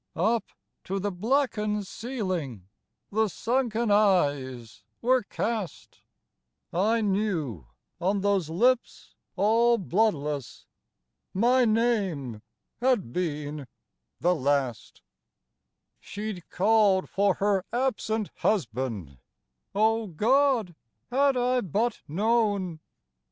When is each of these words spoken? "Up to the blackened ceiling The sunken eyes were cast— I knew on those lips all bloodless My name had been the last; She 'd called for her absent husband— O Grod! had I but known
"Up 0.33 0.45
to 0.85 0.97
the 0.97 1.11
blackened 1.11 1.85
ceiling 1.85 2.67
The 3.11 3.27
sunken 3.27 3.91
eyes 3.91 4.83
were 4.99 5.21
cast— 5.21 6.01
I 6.73 7.01
knew 7.01 7.67
on 7.99 8.21
those 8.21 8.49
lips 8.49 9.13
all 9.35 9.77
bloodless 9.77 10.65
My 11.35 11.65
name 11.65 12.41
had 12.79 13.13
been 13.13 13.67
the 14.19 14.33
last; 14.33 15.03
She 15.99 16.33
'd 16.33 16.49
called 16.49 17.07
for 17.07 17.35
her 17.35 17.63
absent 17.71 18.31
husband— 18.37 19.19
O 19.75 20.07
Grod! 20.07 20.73
had 21.11 21.37
I 21.37 21.61
but 21.61 22.01
known 22.07 22.79